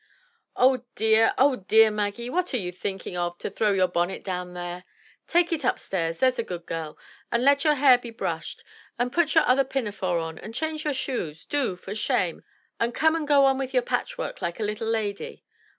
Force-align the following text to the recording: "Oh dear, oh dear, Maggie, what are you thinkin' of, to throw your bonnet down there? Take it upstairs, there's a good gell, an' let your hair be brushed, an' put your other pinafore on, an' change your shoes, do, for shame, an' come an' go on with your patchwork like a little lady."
"Oh 0.55 0.83
dear, 0.95 1.35
oh 1.37 1.55
dear, 1.57 1.91
Maggie, 1.91 2.27
what 2.31 2.55
are 2.55 2.57
you 2.57 2.71
thinkin' 2.71 3.15
of, 3.15 3.37
to 3.37 3.51
throw 3.51 3.71
your 3.71 3.87
bonnet 3.87 4.23
down 4.23 4.55
there? 4.55 4.83
Take 5.27 5.53
it 5.53 5.63
upstairs, 5.63 6.17
there's 6.17 6.39
a 6.39 6.43
good 6.43 6.67
gell, 6.67 6.97
an' 7.31 7.45
let 7.45 7.63
your 7.63 7.75
hair 7.75 7.99
be 7.99 8.09
brushed, 8.09 8.63
an' 8.97 9.11
put 9.11 9.35
your 9.35 9.47
other 9.47 9.63
pinafore 9.63 10.17
on, 10.17 10.39
an' 10.39 10.53
change 10.53 10.85
your 10.85 10.95
shoes, 10.95 11.45
do, 11.45 11.75
for 11.75 11.93
shame, 11.93 12.43
an' 12.79 12.93
come 12.93 13.15
an' 13.15 13.25
go 13.25 13.45
on 13.45 13.59
with 13.59 13.75
your 13.75 13.83
patchwork 13.83 14.41
like 14.41 14.59
a 14.59 14.63
little 14.63 14.87
lady." 14.87 15.45